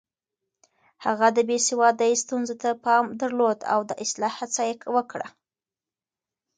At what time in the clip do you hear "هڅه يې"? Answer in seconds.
4.41-4.75